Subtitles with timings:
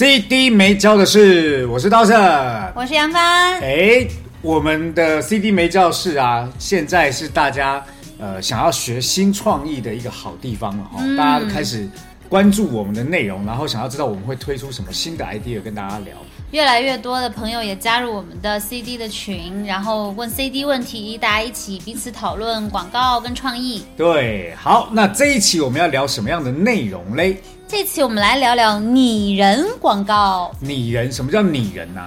[0.00, 2.16] CD 没教的事，我是刀圣，
[2.74, 3.60] 我是杨帆。
[3.60, 4.08] 哎，
[4.40, 7.84] 我们的 CD 没教室啊，现在是大家
[8.18, 11.86] 呃想要学新创意的一个好地方了哈、大家都开始
[12.30, 16.16] 关注我们的内容，然后想要知道我们会推出什么新的 idea 跟大家聊。
[16.50, 23.84] 越来越多的朋友也加入我们的 CD 的群，然后问 CD 问题，大家一起彼此讨论广告跟创意。
[23.96, 27.40] 对，好，那这一期我们要聊什么样的内容嘞？
[27.68, 30.50] 这期我们来聊聊拟人广告。
[30.58, 32.00] 拟人，什么叫拟人呢、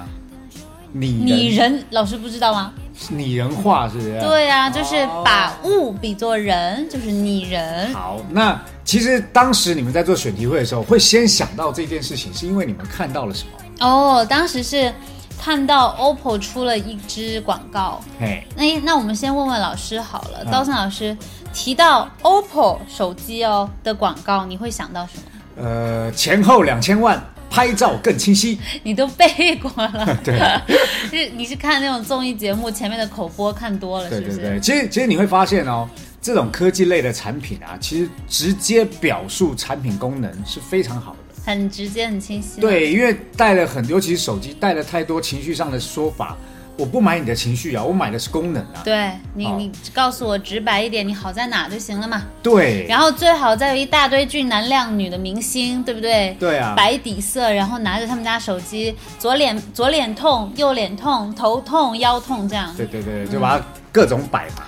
[0.92, 2.70] 拟人拟人，老师不知道吗？
[3.08, 4.20] 拟人化是不是？
[4.20, 7.90] 对呀、就是哦把物比作人，就是拟人。
[7.94, 13.63] 好，那其实当时你们在做选题会的时候，会先想到这件事情，是因为你们看到了什么？
[13.80, 14.92] 哦，当时是
[15.38, 18.00] 看到 OPPO 出了一支广告。
[18.18, 21.16] 嘿，那那我们先问问老师好了，嗯刀森老师
[21.52, 25.64] 提到 OPPO 手机哦的广告，你会想到什么？
[25.64, 28.58] 呃，前后两千万，拍照更清晰。
[28.82, 30.38] 你都背过了， 对，
[31.10, 34.36] 是你是看那种综艺节目前面的口播看多了，是不是？
[34.36, 35.88] 对对对，其实其实你会发现哦，
[36.20, 41.18] 这种科技类的产品啊，其实直接表述产品功能是非常好的。
[41.44, 46.36] 很直接很清晰。，对，因为带了很，尤其是手机带了太多情绪上的说法，
[46.76, 48.82] 我不买你的情绪啊，我买的是功能啊。
[48.84, 52.22] 对你好你告诉我直白一点，你好在哪就行了嘛。
[52.42, 56.34] 对，然后最好再有一大堆俊男靓女的明星，对不对？
[56.40, 62.74] 对啊白底色，然后拿着他们家手机，左脸左脸痛，右脸痛，头痛腰痛这样。
[62.76, 64.64] 对对对，就把它各种摆嘛。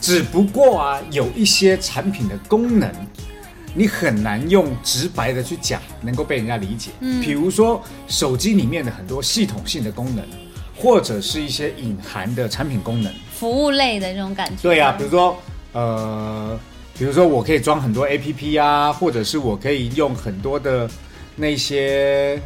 [0.00, 2.90] 只不过啊，有一些产品的功能，
[3.74, 6.90] 你很难用直白的去讲，能够被人家理解。
[7.00, 10.24] 嗯，比如说手机里面的很多系统性的功能，
[10.76, 13.12] 或者是一些隐含的产品功能。
[13.32, 14.62] 服务类的这种感觉。
[14.62, 15.36] 对啊，比如说
[15.72, 16.58] 呃，
[16.98, 20.90] 比如说我可以装很多 A P P 啊，或者是我可以用很多的
[21.36, 22.40] 那些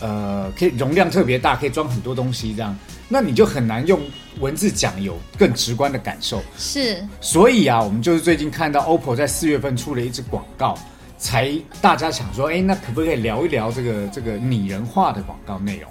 [0.00, 2.74] 呃，可以容量特别大，可以装很多东西这样，
[3.08, 4.00] 那你就很难用
[4.40, 6.42] 文字讲有更直观的感受。
[6.56, 10.78] 是所以啊，我们就是最近看到 OPPO 在四月份出了一支广告，
[11.16, 15.90] 才大家想说，哎，那可不可以聊一聊这个这个拟人化的广告内容？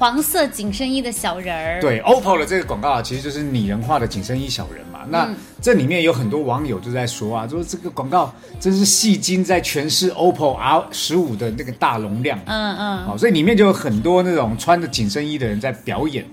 [0.00, 1.78] 黄色紧身衣的小人儿。
[1.78, 5.00] 对，OPPO 的这个广告啊，其实就是拟人化的紧身衣小人嘛。
[5.10, 5.28] 那
[5.60, 12.40] 这里面有很多网友就在说啊，说这个广告真是戏精在诠释 OPPO R 十五的那个大容量。
[12.46, 16.24] 嗯嗯，好，所以里面就有很多那种穿着紧身衣的人在表演。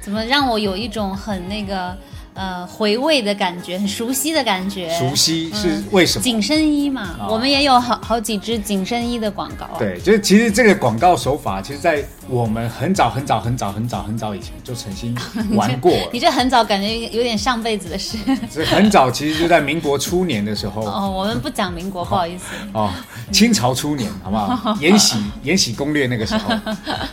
[0.00, 1.96] 怎么让我有一种很那个
[2.36, 4.88] 呃回味的感觉，很熟悉的感觉？
[4.98, 6.22] 熟悉是为什么？
[6.22, 15.16] 紧身衣嘛，哦我们也有好好几支紧身衣的广告。，对，就是其实这个广告手法，其实在我们很早很早很早很早很早以前就曾经
[15.54, 16.08] 玩过了。
[16.12, 18.18] 你这很早感觉有点上辈子的事。
[18.52, 22.44] 这很早，其实就在民国初年的时候 哦，我们不讲民国，不好意思。
[22.72, 22.90] 哦，
[23.32, 24.74] 清朝初年，好不好？
[24.80, 26.54] 《延禧延禧攻略》那个时候，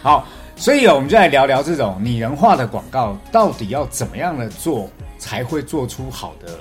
[0.01, 4.89] 好，所以啊，我们就来聊聊这种拟人化的广告，到底要怎么样的做
[5.23, 6.59] 才会做出好的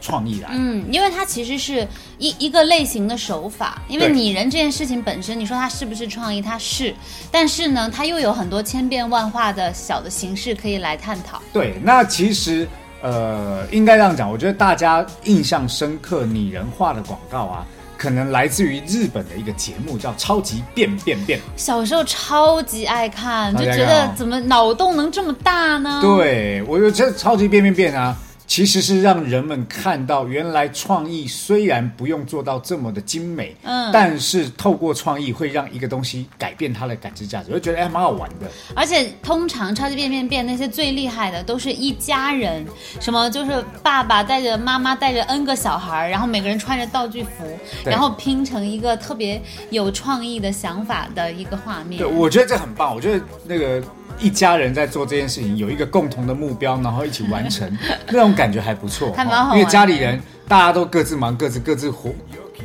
[0.00, 0.48] 创意来？
[0.52, 1.86] 嗯，因为它其实是
[2.18, 6.42] 一一个类型的手法，因为拟人这件事情本身，你说它是不是创意？
[6.42, 6.92] 它是，
[7.30, 11.40] 但是呢，它又有很多千变万化的小的形式可以来探讨。
[11.52, 12.66] 对，那其实
[13.00, 17.64] 呃，应该这样讲，我觉得大家印象深刻拟人化的广告啊。
[18.00, 21.38] 可能来自于日本的一个节目，叫《超级变变变》。
[21.54, 26.00] 小时候超级爱看，就觉得怎么脑洞能这么大呢？
[26.00, 28.16] 对，我觉得这超级变变变啊，
[28.50, 38.50] 其实是让人们看到原来创意虽然不用做到这么的精美，嗯但是透过创意会让一个东西改变它的感知价值，我就觉得哎蛮好玩的。
[38.74, 42.66] 而且通常超级变变变那些最厉害的都是一家人，
[42.98, 49.40] 什么就是爸爸带着妈妈带着 N 个小孩，然后每个人穿着道具服，然后拼成一个特别
[49.70, 52.06] 有创意的想法的一个画面对，。
[52.08, 52.92] 我觉得这很棒。
[52.92, 53.80] 我觉得那个
[54.20, 57.78] 一家人在做这件事情，有一个共同的目标，然后一起完成，
[58.08, 59.12] 那种感觉还不错。
[59.12, 62.10] 还蛮好因为家里人大家都各自忙各自各自活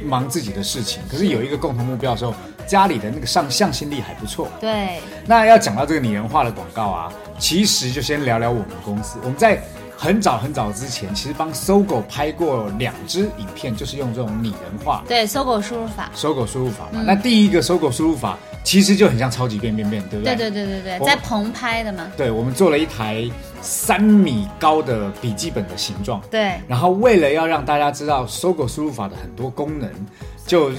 [0.03, 2.33] 忙自己的事情，可是有一个共同目标的时候，
[2.67, 4.49] 家里的那个上向心力还不错。
[4.59, 9.17] 对，那要讲到这个拟人化的广告啊，其实就先聊聊我们公司。
[9.23, 9.61] 我们在
[9.97, 17.03] 很早很早之前，其实帮搜狗拍过两支影片，就是用这种拟人化对，搜狗输入法，搜狗输入法嘛。
[17.05, 20.35] 那第一个搜狗输入法其实就很像超级变变变，对不对？
[20.35, 20.51] 对？
[20.51, 23.29] 对对对对，在棚拍的嘛，对，我们做了一台
[23.61, 29.89] 三米高的笔记本的形状，对，然后为了要让大家知道搜狗输入法的很多功能，
[30.45, 30.71] 就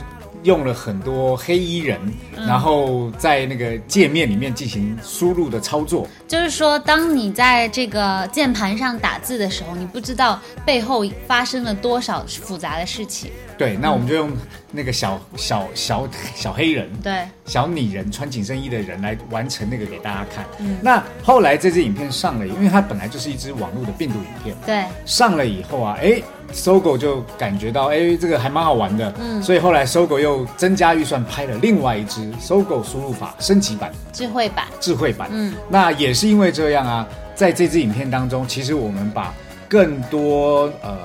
[0.46, 2.00] 用了很多黑衣人，
[2.36, 6.06] 嗯然后在那个界面里面进行输入的操作。
[6.26, 13.30] 就是说，当你在这个键盘上打字的时候，你不知道背后发生了多少复杂的事情。
[13.58, 14.30] 对，那我们就用
[14.70, 16.88] 那个小小小小黑人。
[17.02, 20.44] 对，小拟人穿紧身衣的人来完成那个给大家看。
[20.82, 26.20] 那后来这支影片上了，因为它本来就是一支网络的病毒影片，对，上了以后啊，哎，
[26.52, 39.32] 搜狗就感觉到，哎，这个还蛮好玩的，嗯，所以后来搜狗又增加预算拍了另外一支搜狗输入法升级版、智慧版，智慧版，嗯，那也是因为这样啊，在这支影片当中，其实我们把
[39.68, 40.98] 更多呃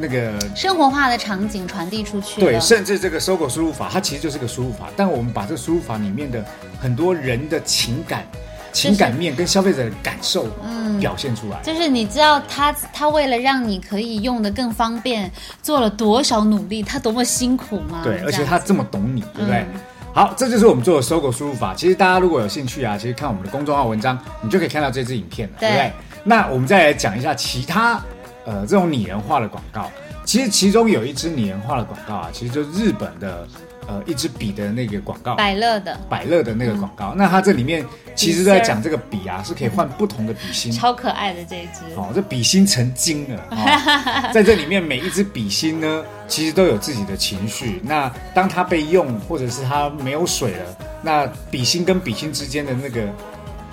[0.00, 6.44] 那个生活化的场景传递出去对，甚至这个搜狗输入法，它其实就是个输入法，但我们把这个输入法里面的
[6.80, 8.24] 很多人的情感、
[8.72, 11.60] 情感面跟消费者的感受，嗯表现出来。
[11.62, 15.30] 就是你知道他他为了让你可以用的更方便，
[15.62, 18.00] 做了多少努力，他多么辛苦吗？
[18.02, 19.60] 对，而且他这么懂你，对不对？
[19.74, 19.80] 嗯
[20.12, 21.72] 好，这就是我们做的搜狗输入法。
[21.72, 25.92] 其实大家如果有兴趣啊，其实看我们的公众号文章，你就可以看到这支影片了，对对不对？
[26.24, 28.02] 那我们再来讲一下其他
[28.44, 29.90] 呃这种拟人化的广告。
[30.24, 33.48] 其实其中有一支拟人化的广告啊，其实就是日本的
[33.88, 35.34] 呃一支笔的那个广告。
[35.34, 37.84] 百乐的百乐的那个广告，那它这里面
[38.14, 40.70] 其实在讲这个笔啊，是可以换不同的笔芯。
[40.70, 47.80] 超可爱的这一支，哦，这笔芯成精了、哦， 在这里面每一支笔芯呢，其实都有自己的情绪。
[47.82, 53.08] 那当它被用，或者是它没有水了，那笔芯跟笔芯之间的那个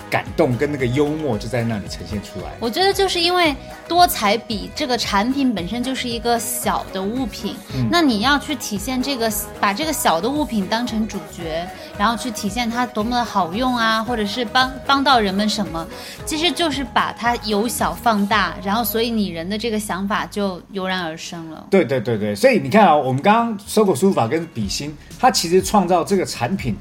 [0.09, 2.51] 感动跟那个幽默就在那里呈现出来。
[2.59, 3.56] 我觉得就是因为
[3.88, 11.68] 多彩笔这个产品本身就是一个小的物品，嗯那你要去体现这个，把这个小的物品当成主角，
[11.98, 15.86] 然后去体现它多么的好用啊，或者是帮帮到人们什么，
[16.25, 21.68] 其实就是把它由小放大，然后所以你人的这个想法就油然而生了。
[21.69, 26.75] 对对对对，所以你看啊、我们刚刚搜狗输入法跟笔芯，它其实创造这个产品。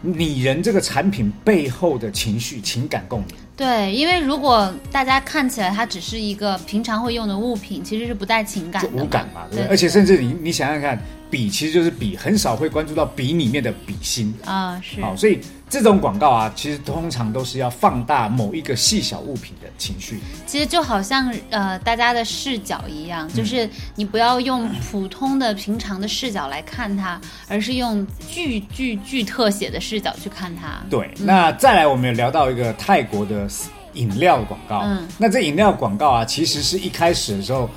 [0.00, 9.64] 拟人这个产品背后的情绪、情感共鸣，对，因为如果大家看起来它只是一个平常会用的物品，其实是不带情感的，无感嘛，对不对？
[9.64, 10.96] 对而且甚至你你想想看，
[11.28, 14.32] 笔其实就是笔，很少会关注到笔里面的笔芯。
[14.44, 15.00] 啊，是。
[15.00, 20.18] 好，所以这种广告啊，其实通常都是要放大某一个细小物品的情绪。
[20.46, 30.80] 其实就好像呃大家的视角一嗯样，就是你不要用普通的平常的视角来看它，而是用巨巨巨特写的视角去看它。
[30.88, 33.46] 对，那再来我们有聊到一个泰国的
[33.92, 37.68] 饮料广告，嗯那这饮料广告啊，其实是一开始的时候。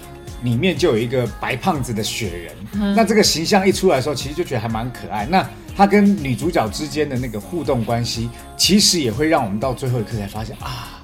[0.44, 5.24] 里面就有一个白胖子的雪人，嗯那这个形象一出来的时候，其实就觉得还蛮可爱。
[5.28, 11.04] 那他跟女主角之间的那个互动关系，其实也会让我们到最后一刻才发现啊，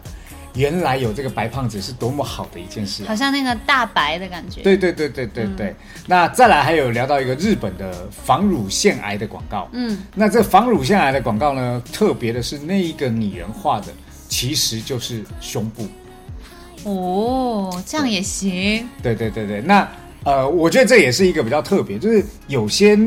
[0.54, 4.62] 原来有这个白胖子是多么好的一件事啊、好像那个大白的感觉。
[4.62, 5.76] 对对对对对对。
[6.06, 13.88] 那再来还有聊到一个日本的防乳腺癌的广告，嗯，那这防乳腺癌的广告呢，特别的是那一个拟人化的，
[14.28, 15.88] 其实就是胸部。
[16.84, 18.88] 哦，这样也行。
[19.04, 19.88] 对对对对，那
[20.24, 22.98] 呃，我觉得这也是一个比较特别，就是有些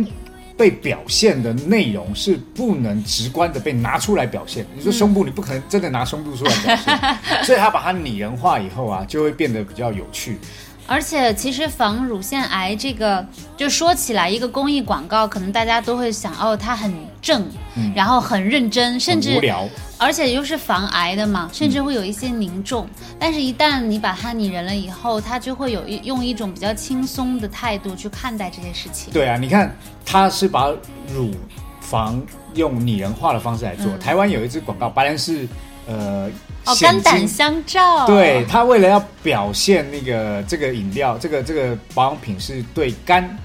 [0.61, 4.67] 被表现的内容是不能直观的被拿出来表现。
[4.77, 6.99] 你说胸部，你不可能真的拿胸部出来表现，
[7.45, 10.39] 所以他把它拟人化以后啊，就会变得比较有趣。
[10.87, 16.93] 而且其实防乳腺癌这个，就说起来一个公益广告，可能大家都会想，哦，它很
[17.23, 17.49] 正，
[17.95, 19.67] 然后很认真，甚至无聊。
[20.01, 22.89] 而且又是防癌的嘛，甚至会有一些凝重。
[23.19, 29.13] 但是，一旦你把它拟人了以后，它就会有一用一种比较轻松的态度去看待这些事情。
[29.13, 29.77] 对啊，你看，
[30.07, 30.69] 他是把
[31.13, 31.35] 乳
[31.83, 32.21] 房
[32.55, 33.95] 用拟人化的方式来做。
[33.99, 35.47] 台湾有一支广告，白兰氏
[35.87, 36.31] 呃
[36.65, 38.07] 哦，肝胆相照。
[38.07, 43.37] 对，他为了要表现那个这个饮料，这个这个保养品是对肝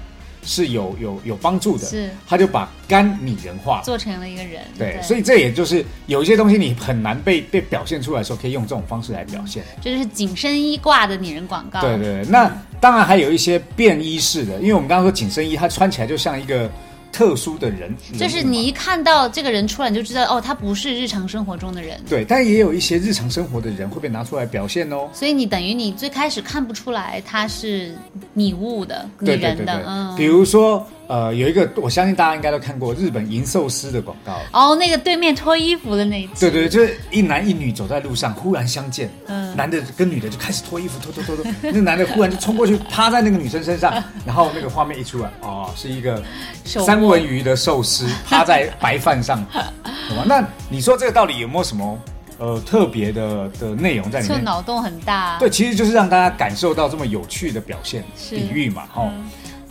[0.46, 3.82] 是有有有帮助的，是他就把肝拟人化。
[3.84, 4.62] 做成了一个人。
[4.78, 9.64] 对，所以这也就是有一些东西你很难被被表现出来的时候，可以用这种方式来表现。
[9.82, 11.80] 这就是紧身衣挂的拟人广告。
[11.80, 12.50] 对对对，那
[12.80, 16.70] 当然还有一些便衣式的，因为我们刚刚说紧身衣，它穿起来就像一个
[17.16, 21.98] 特殊的人，就是你一看到这个人出来，你就知道哦，他不是日常生活中的人。
[22.06, 25.08] 对，但也有一些日常生活的人会被拿出来表现哦。
[25.14, 27.96] 所以你等于你最开始看不出来他是
[28.34, 34.38] 拟物的、拟对对对对人的，，嗯，比如说呃，有一个我相信大家应该都看过日本银寿司的广告。
[34.52, 36.32] 哦，那个对面脱衣服的那一集。
[36.40, 46.22] 对对，就是一男一女走在路上，忽然相见，嗯男的跟女的就开始脱衣服，脱脱脱脱，那男的忽然就冲过去，趴在那个女生身上， 然后那个画面一出来，哦，是一个
[46.64, 50.24] 三文鱼的寿司趴在白饭上，好吧？
[50.26, 51.98] 那你说这个到底有没有什么
[52.38, 54.38] 呃特别的的内容在里面？
[54.38, 55.38] 就脑洞很大。
[55.38, 59.10] 对，其实就是让大家感受到这么有趣的表现比喻嘛，哦。
[59.14, 59.24] 嗯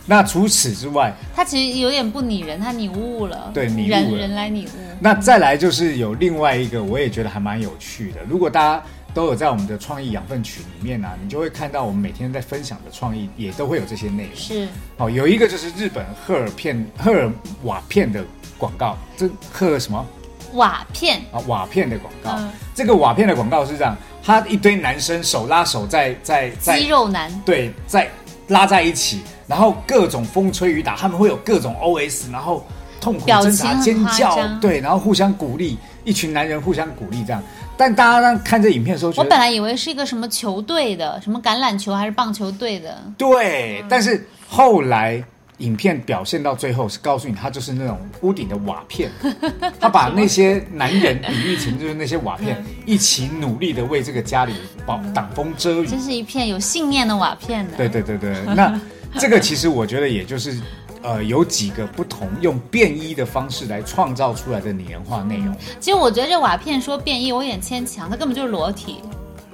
[0.06, 3.50] 那除此之外，他其实有点不拟人，他拟物了。
[3.52, 4.70] 对拟物人人来拟物。
[5.00, 8.20] 那再来就是有另外一个，我也觉得还蛮有趣的。
[8.28, 8.82] 如果大家
[9.12, 14.32] 都有在我们的创意养分群里面呢、啊，你就会看到我们每天在分享的创意也都会有这些内容。
[14.36, 17.30] 是好，有一个就是日本赫尔片赫尔
[17.64, 18.24] 瓦片的
[18.56, 20.06] 广告，这赫尔什么
[20.52, 21.40] 瓦片，啊？
[21.46, 22.30] 瓦片的广告。
[22.38, 27.32] 嗯这个瓦片的广告是这样，他一堆男生手拉手在在在肌肉男。
[27.42, 28.10] 对，在
[28.48, 32.64] 拉在一起，然后各种风吹雨打，他们会有各种 OS，然后
[33.00, 37.42] 痛苦挣扎、尖叫，对，然后互相鼓励，一群男人互相鼓励这样。
[37.76, 42.96] 但大家让看这影片的时候，我本来以为是一个什么球队的，什么橄榄球还是棒球队的。
[43.18, 45.22] 对，但是后来
[45.58, 49.10] 影片表现到最后是告诉你，他就是那种屋顶的瓦片，
[49.80, 55.86] 他把那些男人比喻成就是那些瓦片，一起努力的为这个家里保挡风遮雨。
[55.86, 57.72] 真是一片有信念的瓦片呢。
[57.76, 58.80] 对对对对，那
[59.18, 60.60] 这个其实我觉得也就是。
[61.02, 68.98] 呃，有几个不同用变衣的方式来创造出来的拟人化内容，其实我觉得这瓦片说变异有点牵强，它根本就是裸体，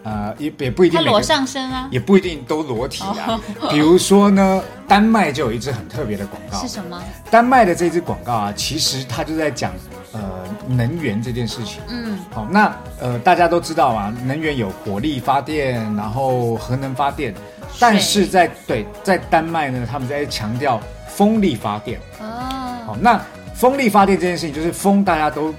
[0.05, 1.89] 呃，也也不一定它裸上身啊。
[1.91, 3.41] 也不一定都裸体啊。
[3.71, 7.03] 比如说呢，丹麦就有一支很特别的广告是，什么？
[7.31, 9.73] 丹麦的这支广告啊，其实它就在讲
[10.13, 10.21] 呃
[10.67, 11.81] 能源这件事情。
[11.89, 17.35] 嗯，好，那呃大家都知道啊，能源有火力发电，然后核能发电，
[17.79, 22.01] 但是在对在丹麦呢，他们在强调风力发电。
[22.21, 23.21] 哦，好，那
[23.55, 25.55] 风力发电这件事情，就是风大家都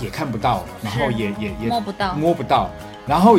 [0.00, 2.68] 也看不到，然后也也也摸不到摸不到，
[3.06, 3.38] 然后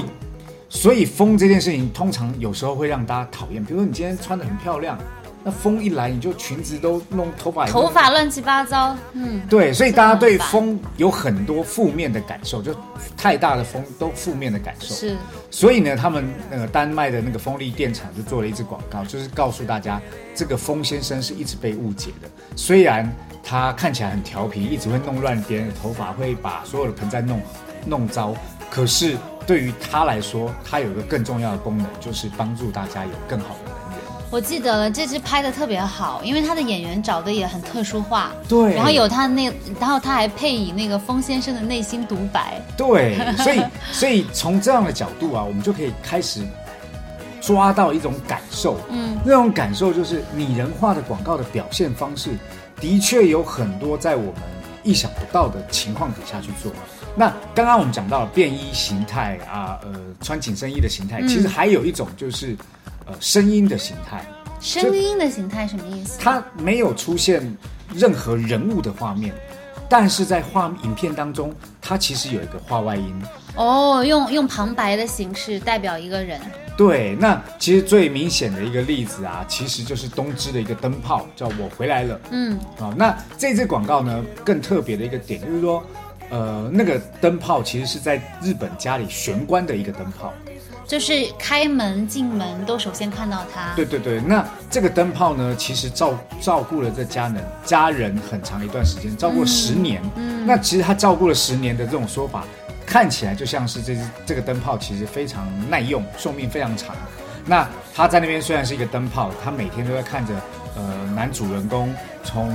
[0.69, 3.63] 所以风这件事情，通常有时候会让大家讨厌。
[3.63, 4.97] 比如说你今天穿的很漂亮，
[5.43, 8.95] 那风一来，你就裙子都弄头发头发乱七八糟。
[9.13, 12.75] 嗯，对，所以大家对风有很多负面的感受，就
[13.17, 14.93] 太大的风都负面的感受。
[14.93, 15.17] 是
[15.49, 19.99] 所以呢，他们那个丹麦的那个风力电厂就做了一支广告，就是告诉大家，
[20.35, 22.29] 这个风先生是一直被误解的。
[22.55, 23.11] 虽然
[23.43, 27.41] 他看起来很调皮，一直会弄乱别人的头发，会把所有的盆栽弄
[27.85, 28.35] 弄糟，
[28.69, 29.17] 可是
[29.49, 33.99] 对于他来说，他有一个更重要的功能，就是帮助大家有更好的能源。
[34.29, 38.31] 我记得了，这支拍的特别好，因为他的演员找的也很特殊化。
[38.47, 42.61] 对然后有他那，然后他还配以那个风先生的内心独白。
[42.77, 46.43] 对，所以 所以从这样的角度啊，我们就可以开始
[47.41, 52.37] 抓到一种感受，嗯，那种感受就是拟人化的广告的表现方式，
[52.79, 54.33] 的确有很多在我们
[54.83, 56.71] 意想不到的情况底下去做。
[57.15, 62.55] 那刚刚我们讲到了便衣形态啊，呃，穿紧身衣的形态，嗯其实还有一种就是
[63.05, 64.25] 呃声音的形态，
[64.61, 66.19] 声音的形态什么意思？
[66.21, 67.55] 它没有出现
[67.93, 69.33] 任何人物的画面，
[69.89, 73.21] 但是在画影片当中，它其实有一个画外音。
[73.55, 76.39] 哦，用用旁白的形式代表一个人。
[76.77, 82.17] 对，那其实最明显的一个例子啊，其实就是东芝的一个灯泡，叫“我回来了”。
[82.31, 85.83] 嗯，好，那这支广告呢，更特别的一个点就是说，
[86.29, 90.33] 呃，那个灯泡其实是在日本家里玄关的一个灯泡。
[90.85, 93.75] 就是开门进门都首先看到它。
[93.75, 100.01] 对对对，那这个灯泡呢，其实照照顾了这家人家人很长一段时间，照顾了十年。
[100.15, 102.43] 嗯那其实他照顾了十年的这种说法，
[102.87, 103.95] 看起来就像是这
[104.25, 106.95] 这个灯泡其实非常耐用，寿命非常长。
[107.45, 110.33] 那他在那边虽然是一个灯泡，他每天都在看着
[110.75, 111.93] 呃男主人公
[112.23, 112.49] 从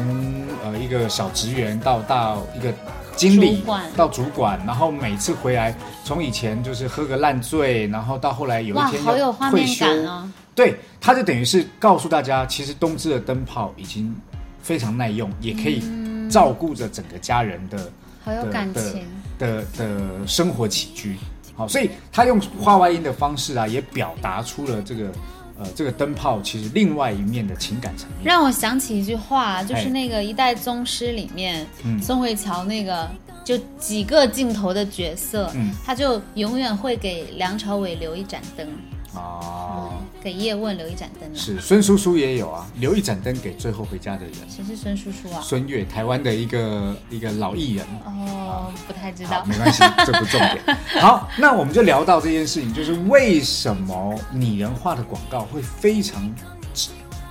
[0.65, 2.73] 呃一个小职员到到一个
[3.17, 3.63] 经理
[3.97, 10.31] 到主管，然后每次回来从以前就是喝个烂醉，然后到后来有一，天好有要画面退休，感哦。
[10.55, 14.15] 对，他就等于是告诉大家，其实东芝的灯泡已经
[14.63, 15.83] 非常耐用，也可以
[16.31, 17.91] 照顾着整个家人的、
[18.25, 19.07] 好有的的感情。
[19.39, 21.17] 的的生活起居。
[21.57, 25.11] 好，所以他用画外音的方式啊，也表达出了这个
[25.59, 28.25] 呃这个灯泡其实另外一面的情感层面。
[28.25, 33.09] 让我想起一句话，就是哎那个《一代宗师》里面，嗯宋慧乔那个
[33.45, 38.67] 就几个镜头的角色，嗯他就永远会给梁朝伟留一盏灯，
[39.15, 39.91] 啊，
[40.23, 41.35] 给叶问留一盏灯啊。
[41.35, 44.35] 是孙叔叔也有啊，留一盏灯给最后回家的人。
[44.49, 45.41] 谁是孙叔叔啊？
[45.43, 47.87] 孙越，台湾的一个一个老艺人。
[48.05, 49.45] 哦，不太知，道。
[49.45, 50.77] 没关系，这不重点。
[51.01, 56.33] 好，那我们就聊到这件事情，就是为什么拟人化的广告会非常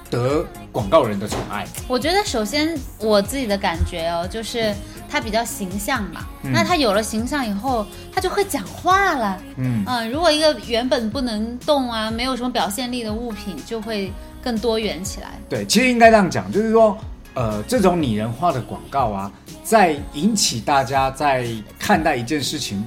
[0.10, 1.66] 得广告人的宠爱。
[1.88, 4.74] 我觉得首先我自己的感觉哦，就是
[5.13, 6.25] 它比较形象嘛。
[6.41, 9.39] 嗯那它有了形象以后，它就会讲话了。
[9.58, 15.39] 嗯，嗯，如果一个原本不能动啊，没有什么表现力的物品，就会更多元起来。
[15.48, 16.98] 对，其实应该这样讲，就是说，
[17.36, 19.32] 呃，这种拟人化的广告啊，
[19.63, 22.84] 在引起大家在看待一件事情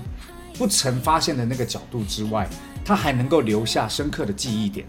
[0.59, 2.49] 不曾发现的那个角度之外，
[2.85, 4.85] 它还能够留下深刻的记忆点。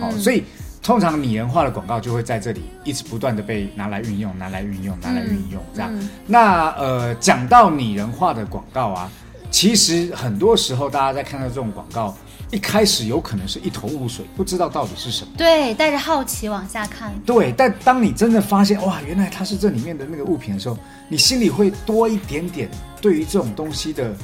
[0.00, 0.44] 好、所以
[0.82, 5.90] 通常拟人化的广告就会在这里一直不断的被拿来运用，拿来运用，拿来运用，这样。
[5.92, 9.10] 嗯那呃，讲到拟人化的广告啊，
[9.50, 12.16] 其实很多时候大家在看到这种广告，
[12.50, 15.30] 一开始有可能是一头雾水，不知道到底是什么。
[15.36, 17.12] 对，带着好奇往下看。
[17.26, 22.70] 对，但当你真的发现哇，原来它是这里面的那个物品的时候，你心里会多一点点
[23.02, 24.14] 对于这种东西的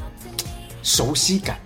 [0.83, 1.59] 熟悉感。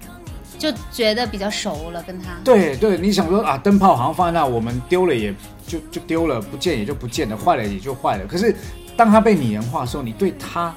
[0.61, 2.37] 就觉得比较熟了，跟他。
[2.45, 5.35] 对对，你想说啊，灯泡好像放在那，我们丢了也
[5.67, 8.27] 就就丢了，不见也就不见了，坏了也就坏了。
[8.27, 8.55] 可是
[8.95, 10.73] 当它被拟人化的时候，你对它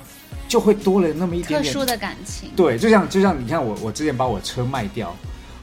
[0.47, 2.49] 就会多了那么一点点特殊的感情。
[2.55, 5.13] 对，就像就像你看我我之前把我车卖掉，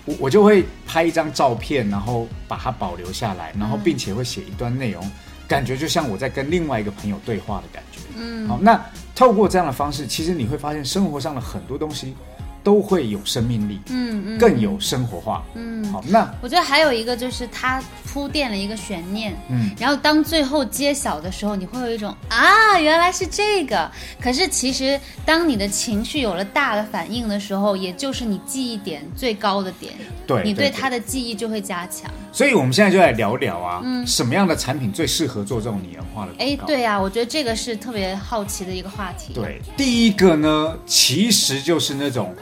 [0.05, 5.11] 我我就会拍一张照片，然后把它保留下来，然后并且会写一段内容，
[5.49, 8.01] 感觉就像我在跟另外一个朋友对话的感觉。
[8.19, 8.79] 嗯，好，那
[9.15, 12.15] 透过这样的方式，其实你会发现生活上的很多东西
[12.63, 15.43] 都会有生命力，嗯嗯，更有生活化。
[15.55, 15.81] 嗯。
[15.91, 23.91] 好，那我觉得还有一个就是它铺垫了一个悬念，嗯，然后当最后揭晓的时候，你会有一种啊，原来是这个。
[24.21, 29.95] 可是其实当你的情绪有了大的反应的时候，也就是你记忆点最高的点，
[30.29, 32.09] 对，你对对它的记忆就会加强。
[32.33, 42.35] 所以我们现在就来聊聊啊，什么样的产品最适合做这种拟人化的广哎，对啊，我觉得这个是特别好奇的一个话题。，对，第一个呢，其实就是那种，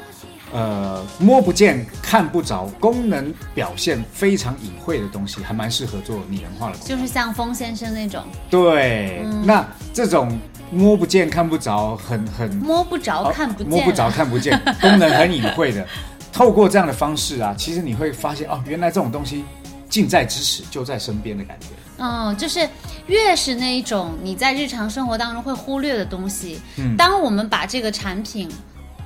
[0.53, 6.77] 呃，摸不见、看不着，功能表现非常隐晦的东西，还蛮适合做拟人化的。
[6.79, 10.39] 就是像风先生那种对，那这种
[10.71, 14.11] 摸不见、看不着，很很摸不着、看不见、摸不着、。
[14.11, 15.87] 看不见， 功能很隐晦的，
[16.31, 19.45] 透过这样的方式啊，其实你会发现哦，原来这种东西
[19.89, 21.67] 近在咫尺，就在身边的感觉。
[21.99, 22.69] 嗯，就是
[23.07, 28.49] 越是那一种你在日常生活当中会忽略的东西，嗯当我们把这个产品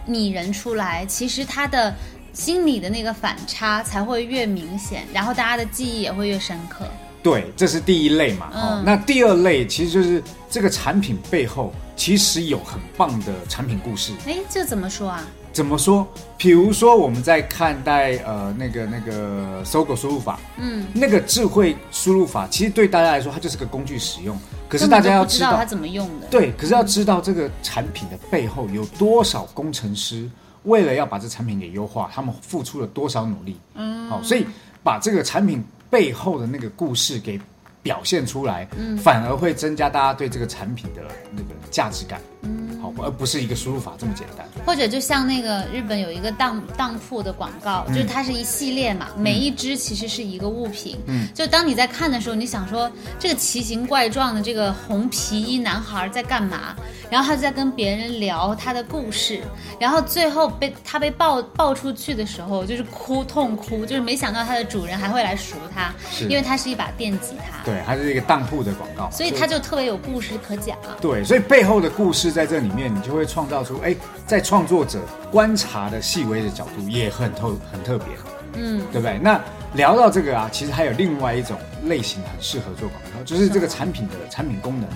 [0.04, 1.94] 拟人出来，其实它的
[2.32, 6.84] 心理的那个反差才会越明显，然后大家的记忆也会越深刻。
[7.22, 8.50] 对，这是第一类嘛。
[8.52, 14.12] 哦嗯，那第二类其实就是这个产品背后其实有很棒的产品故事。
[14.26, 15.24] 哎，这怎么说啊？
[15.52, 16.06] 怎么说？
[16.38, 24.36] 比如说我们在看待呃那个那个搜狗输入法，嗯，那个智慧输入法，其实对大家来说它就是个工具使用。
[24.68, 26.26] 可是大家要知道，它怎么用的。
[26.30, 30.28] 对，可是要知道这个产品的背后有多少工程师
[30.64, 33.56] 为了要把这产品给优化，他们付出了多少努力。
[33.74, 34.46] 嗯，好，所以
[34.82, 37.38] 把这个产品背后的那个故事给
[37.82, 42.20] 表现出来，嗯，反而会增加大家对这个产品的那个价值感。
[42.44, 44.44] 嗯，好，而不是一个输入法这么简单。
[44.66, 50.98] 或者就像那个日本有一个当当铺的广告，就是它是一系列嘛，每一只其实是一个物品。
[51.06, 56.74] 嗯，就当你在看的时候，你想说这个奇形怪状的这个红皮衣男孩在干嘛？
[57.08, 59.42] 然后他就在跟别人聊他的故事，
[59.78, 70.76] 然后最后被他被抱抱出去的时候，就是哭痛哭，就是没想到他的主人还会来赎他，是因为它是一把电吉他，对，它是一个当铺的广告，所以它就特别有故事可讲。
[71.00, 78.08] 对，所以背后的故事在这里面，你就会创造出，哎，在创作者观察的细微的角度也很特很特别，
[78.54, 79.18] 嗯，对不对？
[79.22, 79.40] 那
[79.74, 84.88] 聊到这个啊，其实还有另外一种类型很适合做广告，就是这个产品的产品功能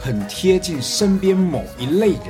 [0.00, 2.28] 很贴近身边某一类人，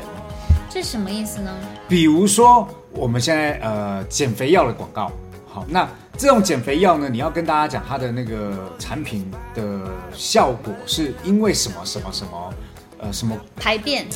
[0.70, 1.50] 这是什么意思呢？
[1.86, 5.12] 比如说我们现在呃减肥药的广告，
[5.46, 9.80] 好，那这种减肥药呢，你要跟大家讲它的那个产品的
[10.12, 12.54] 效果是因为什么什么什么，
[12.98, 14.06] 呃什么排便，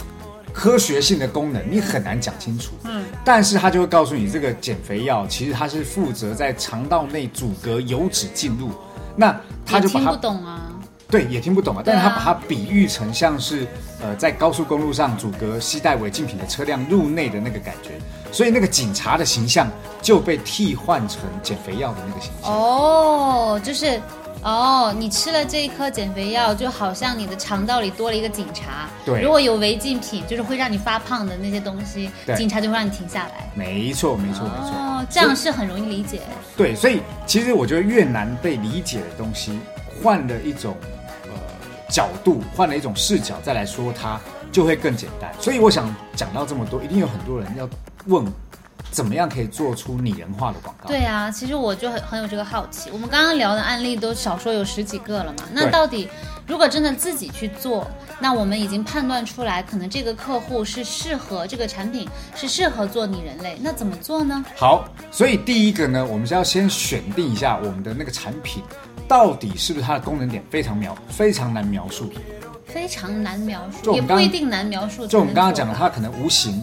[0.53, 2.73] 科学性的功能，你很难讲清楚。
[2.85, 8.71] 嗯，但是他就会告诉你，这个减肥药其实它是负责在肠道内阻隔油脂进入，
[9.17, 10.73] 那他就把它也听不懂啊。
[11.09, 13.65] 对也听不懂啊但是他把它比喻成像是
[14.01, 17.91] 呃在高速公路上阻隔携带违禁品的车辆入内的那个感觉，
[18.33, 19.71] 所以那个警察的形象
[20.03, 22.53] 就被替换成减肥药的那个形象。
[22.53, 24.01] 哦，就是
[24.43, 28.89] 哦，你吃了这一颗减肥药，就好像你的肠道里多了一个警察。
[29.05, 33.51] 对如果有违禁品，就是会让你发胖的那些东西，警察就会让你停下来。
[33.55, 34.71] 没错，没错，没错。
[34.77, 36.21] 哦，这样是很容易理解。
[36.57, 39.59] 对，所以其实我觉得越难被理解的东西，
[40.03, 40.96] 换了一种呃
[41.89, 44.21] 角度，换了一种视角再来说它，
[44.51, 45.33] 就会更简单。
[45.41, 47.69] 所以我想讲到这么多，一定有很多人要
[48.07, 48.25] 问
[48.91, 50.89] 怎么样可以做出拟人化的广告？
[50.89, 52.91] 对啊，其实我就很很有这个好奇。
[52.93, 56.09] 我们刚刚聊的案例都少说有十几个了嘛，那到底
[56.47, 57.87] 如果真的自己去做，
[58.21, 64.45] 那我们已经判断出来，可能这个客户是适合这个产品是适合做拟人类，那怎么做呢？
[64.57, 68.63] 好，所以第一个呢，我们是要先选定一下我们的那个产品
[69.09, 72.11] 到底是不是它的功能点非常描非常难描述。
[72.67, 75.07] 非常难描述，也不一定难描述。
[75.07, 76.63] 就我们刚刚讲的，它可能无形，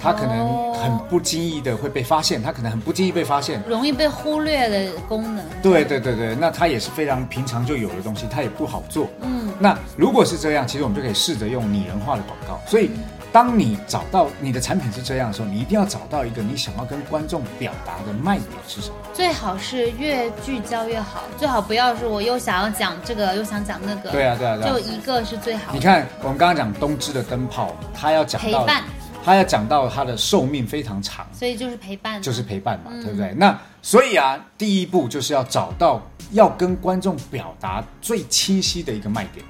[0.00, 3.60] 它可能很不经意的会被发现，它可能很不经意被发现。
[3.66, 5.44] 容易被忽略的功能。
[5.60, 9.08] 对对对对，那它也是非常平常就有的东西，它也不好做。
[9.22, 12.60] 嗯，那如果是这样，其实我们就可以试着用拟人化的广告。
[12.70, 12.90] 所以，
[13.32, 18.96] 当你找到你的产品是这样的时候，你一定要找到一个你想要跟观众表达的卖点是什么。
[19.12, 24.10] 最好是越聚焦越好，最好不要是我又想要讲这个，又想讲那个。
[24.10, 25.78] 对啊对啊对啊就一个是最好的。
[25.78, 28.82] 你看，我们刚刚讲东芝的灯泡，它要讲到陪伴，
[29.24, 33.32] 它要讲到它的寿命非常长，所以就是陪伴，就是陪伴嘛，嗯对不对？
[33.36, 39.44] 那所以啊，第一步就是要找到要跟观众表达最清晰的一个卖点。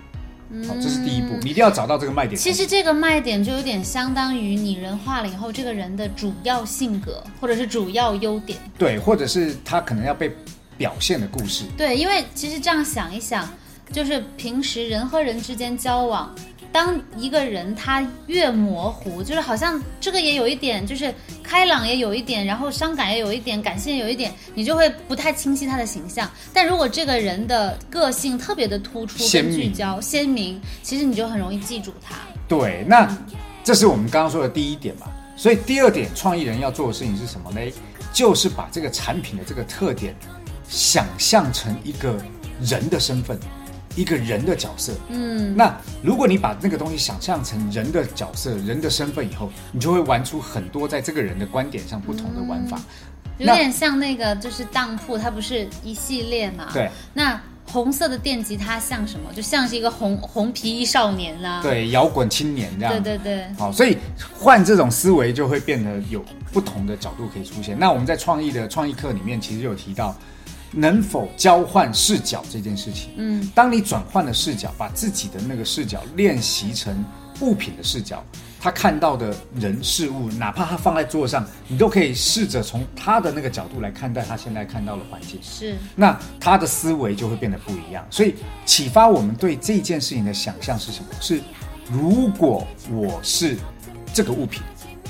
[0.67, 2.37] 好，这是第一步，你一定要找到这个卖点。
[2.37, 8.59] 嗯其实这个卖点就有点相当于拟人化了以后，这个人的主要性格或者是主要优点。
[8.77, 10.31] 对，或者是他可能要被
[10.77, 11.65] 表现的故事。
[11.77, 13.49] 对，因为其实这样想一想，
[13.93, 16.35] 就是平时人和人之间交往，
[16.73, 26.31] 当一个人他越模糊，就是好像这个也有一点，就是开朗也有一点，然后伤感也有一点，感性也有一点，你就会不太清晰他的形象。
[26.55, 32.17] 但如果这个人的个性特别的突出鲜明跟聚焦鲜明，其实你就很容易记住他。
[32.47, 33.09] 对，那
[33.65, 35.07] 这是我们刚刚说的第一点嘛。
[35.37, 37.61] 所以第二点，创意人要做的事情是什么呢？
[38.13, 40.15] 就是把这个产品的这个特点
[40.69, 42.17] 想象成一个
[42.61, 43.39] 人的身份，
[44.01, 44.93] 一个人的角色。
[45.09, 52.81] 嗯，那如果你把那个东西想象成人的角色、人的身份以后，你就会玩出很多在这个人的观点上不同的玩法。
[53.39, 56.69] 有点像那个就是当铺，它不是一系列嘛？
[56.73, 56.91] 对。
[57.15, 59.33] 那红色的电吉他像什么？
[59.33, 62.93] 就像是一个红红皮衣少年啦、对，摇滚青年这样。
[63.03, 63.97] 对对对，好，所以
[64.35, 67.79] 换这种思维就会变得有不同的角度可以出现。
[67.79, 70.17] 那我们在创意的创意课里面，其实有提到，
[70.73, 73.11] 能否交换视角这件事情。
[73.17, 77.05] 嗯，当你转换了视角，把自己的那个视角练习成
[77.41, 78.25] 物品的视角，
[78.61, 85.41] 他看到的人事物，哪怕他放在桌上，你都可以试着从他的那个角度来看待他现在看到的环境。
[85.43, 88.07] 是那他的思维就会变得不一样。
[88.11, 88.35] 所以
[88.67, 91.09] 启发我们对这件事情的想象是什么？
[91.21, 91.41] 是
[91.91, 93.57] 如果我是
[94.13, 94.63] 这个物品，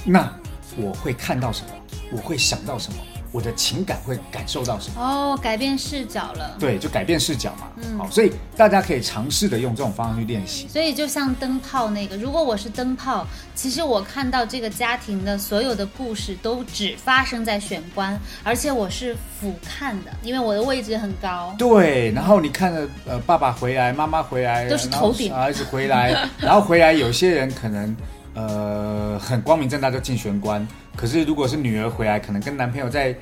[0.04, 0.32] 那
[0.76, 1.70] 我会看到什么？
[2.12, 2.98] 我会想到什么？
[3.32, 5.00] 我的情感会感受到什么？
[5.00, 6.56] 哦，改变视角了。
[6.58, 7.68] 对，就改变视角嘛。
[7.76, 10.66] 嗯好，所以大家可以尝试的用这种方式去练习。
[10.68, 21.54] 所以就像灯泡那个，如果我是灯泡，其实我看到这个家庭的所有的故事都只发生在玄关，而且我是俯瞰的，因为我的位置很高。
[21.56, 27.96] 对，然后你看着呃，爸爸回来，妈妈回来，都是头顶儿子回来， 然后回来，有些人可能
[28.34, 30.66] 呃很光明正大就进玄关，
[31.00, 33.14] 可是如果是女儿回来，可能跟男朋友在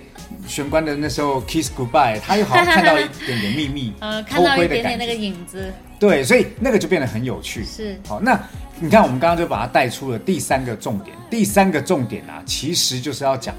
[0.49, 7.65] 玄关的那时候 kiss goodbye，她又好像看到一点点秘密，呃，看偷到一点点那个影子，对，所以那个就变得很有趣。
[7.65, 8.37] 是好，那
[8.81, 13.55] 你看我们刚刚就把它带出了第三个重点，第三个重点啊，其实就是要讲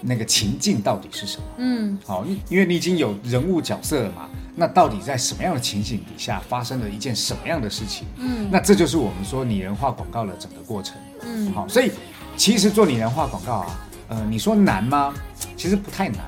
[0.00, 1.42] 那个情境到底是什么。
[1.56, 8.06] 嗯，好，你因为你已经有人物角色了嘛，那到底在什么样的情景底下发生了一件什么样的事情？
[8.18, 10.94] 嗯，那这就是我们说拟人化广告的整个过程。
[11.26, 11.90] 嗯，好，所以
[12.36, 15.14] 其实做拟人化广告啊，呃，你说难吗？
[15.56, 16.20] 其实不太难。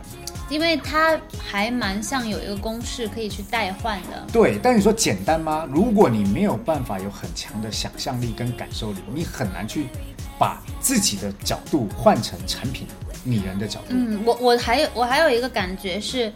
[0.49, 4.25] 因为它还蛮像有一个公式可以去代换的。
[4.33, 5.67] 对，但你说简单吗？
[5.69, 9.89] 如果你没有办法有很强的想象力跟感受力，你很难去
[10.39, 12.87] 把自己的角度换成产品
[13.25, 13.87] 拟人的角度。
[13.89, 16.33] 嗯，我我还有我还有一个感觉是，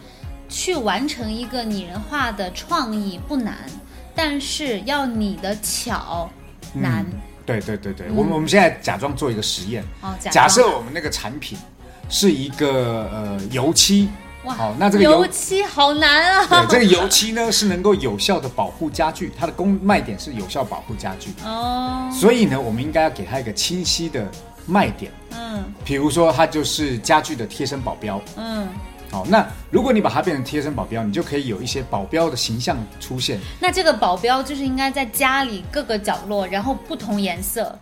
[0.49, 3.59] 去完成一个拟人化的创意不难，
[4.13, 6.29] 但是要你的巧
[6.73, 7.05] 难。
[7.45, 11.57] 对对对对，我们我们现在假装做一个实验，哦，假假设我们那个产品
[12.09, 14.09] 是一个呃油漆，
[14.43, 16.65] 哇，好那这个油油漆好难啊。
[16.67, 24.29] 对，这个油漆呢是能够有效的保护家具，它的功卖点是有效保护家具，哦，所以呢，我们应该要给它一个清晰的
[24.65, 25.63] 卖点，嗯。
[25.83, 28.21] 比如说它就是家具的贴身保镖。
[28.37, 28.67] 嗯，
[29.11, 33.37] 好，那如果你把它变成贴身保镖，你就可以有一些保镖的形象出现。
[33.59, 37.77] 那这个保镖就是应该在家里各个角落，然后不同颜色，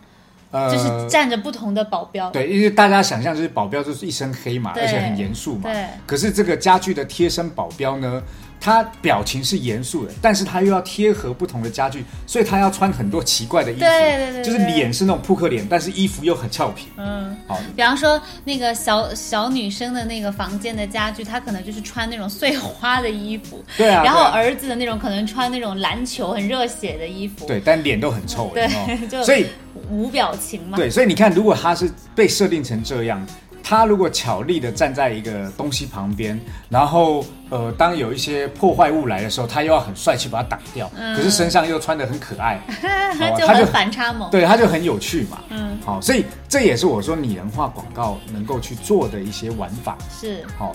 [0.50, 2.28] 呃，就是站着不同的保镖。
[2.30, 5.70] 对，因为大家想象就是保镖就是一身黑嘛，而且很严肃嘛。
[5.70, 8.20] 对可是这个家具的贴身保镖呢，
[8.60, 16.88] 他表情是严肃的，但是他又要贴合不同的家具，所以他要穿很多奇怪的衣服，对对对对就是脸是那种扑克脸，但是衣服又很俏皮。
[16.96, 28.96] 嗯，好，比方说那个小小女生的那个房间的家具，她可能就是穿那种碎花的衣服，对啊然后儿子的那种可能穿那种篮球很热血的衣服，对，但脸都很臭，对有？
[29.00, 29.46] 有就所以
[29.88, 30.76] 无表情嘛。
[30.76, 33.26] 对，所以你看，如果他是被设定成这样，
[33.62, 42.60] 他如果巧丽的站在一个东西旁边，然后呃，当有一些破坏物来的时候，他又要很帅气把它挡掉，可是身上又穿的很可爱，
[43.18, 44.30] 他就很反差萌。
[44.30, 45.38] 对，他就很有趣嘛。
[45.50, 49.96] 嗯，好，所以这也是我说拟人化广告能够去做的一些玩法。
[50.20, 50.44] 是。
[50.58, 50.74] 好，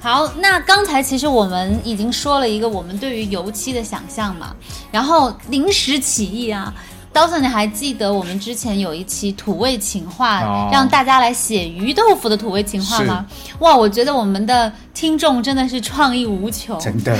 [0.00, 4.54] 好，那刚才其实我们已经说了一个我们对于油漆的想象嘛，
[4.90, 6.74] 然后临时起意啊。
[7.12, 13.26] 刀子，你还记得我们之前有一期土味情话，哦让大家来写鱼豆腐的土味情话吗？
[13.58, 17.16] 哇，我觉得我们的听众真的是创意无穷，真的，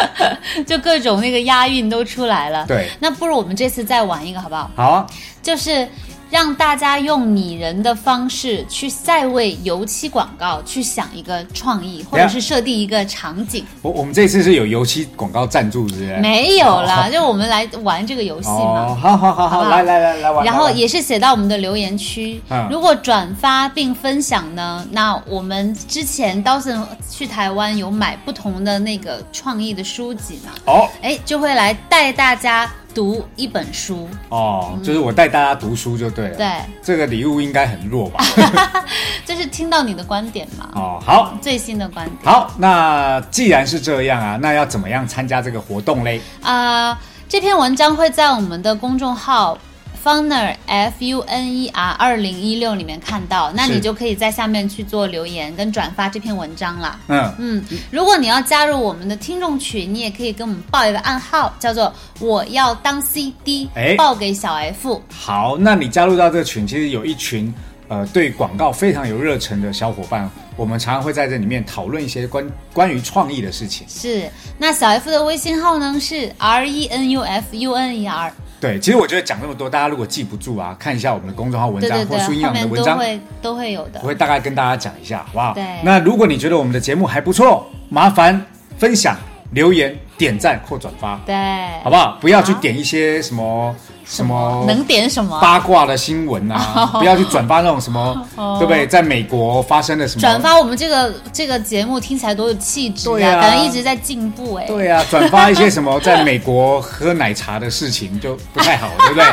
[0.66, 2.66] 就各种那个押韵都出来了。
[2.66, 4.70] 对那不如我们这次再玩一个好不好？
[4.76, 5.06] 好啊，
[5.42, 5.88] 就是
[6.32, 13.66] 让大家用拟人的方式去再为油漆广告去想一个创意，或者是设定一个场景。
[13.82, 16.16] 我我们这次是有油漆广告赞助，是不是？
[16.20, 18.54] 没有啦， 就我们来玩这个游戏嘛。
[18.56, 20.42] 哦，好好好好，来来来来玩。
[20.42, 22.40] 然后也是写到我们的留言区。
[22.48, 34.08] 嗯如果转发并分享呢，那我们之前 Dawson 去台湾有买不同的那个创意的书籍嘛，哦哎，就会来带大家读一本书。
[34.28, 36.36] 哦，就是我带大家读书就对了。
[36.36, 36.48] 对，
[36.82, 38.24] 这个礼物应该很弱吧？
[39.24, 41.34] 就是听到你的观点嘛，哦，好。
[41.40, 42.18] 最新的观点。
[42.24, 46.20] 好，那既然是这样啊，那要怎么样参加这个活动嘞？
[46.42, 49.56] 啊、这篇文章会在我们的公众号
[50.04, 56.98] Funner F U N E R 二零一六里面看到，那你就可以在下面去做留言跟转发这篇文章啦。
[57.06, 65.00] 嗯，嗯，如果你要加入我们的听众群，你也可以跟我们报一个暗号，叫做“我要当 CD”，哎报给小 F。
[65.08, 67.52] 好，那你加入到这个群，其实有一群
[67.88, 73.86] 呃对广告非常有热忱的小伙伴，我们常常会在这里面讨论一些关关于创意的事情。
[73.88, 78.32] 是，那小 F 的微信号呢是 R E N U F U N E R，
[78.62, 84.06] 对，其实我觉得讲那么多，大家如果记不住啊，看一下我们的公众号文章或书音后面朗的文章，都会都会有的我。
[84.06, 85.52] 会大概跟大家讲一下，好不好？
[85.52, 88.40] 对那如果你觉得我们的节目还不错，麻烦
[88.78, 89.16] 分享、
[89.50, 91.34] 留言、点赞或转发，对，
[91.82, 92.16] 好不好？
[92.20, 93.74] 不要去好点一些什么
[94.06, 95.38] 什么能点什么？
[95.40, 98.00] 八卦的新闻啊， 不要去转发那种什么，
[98.36, 98.86] 哦对不对？
[98.86, 104.66] 在美国发生的什么转发我们这个这个节目听起来多有气质对啊感觉一直在进步哎。
[104.66, 109.24] 对啊，转发一些什么 在美国喝奶茶的事情就不太好， 对不对？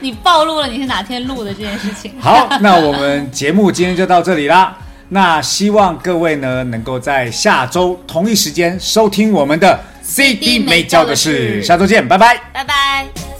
[0.00, 2.12] 你暴露了你是哪天录的这件事情。
[2.20, 4.76] 好，那我们节目今天就到这里啦。
[5.10, 12.40] 那希望各位呢能够在下周同一时间收听我们的 CD 没教的事，下周见，拜拜。
[12.52, 13.33] 拜拜。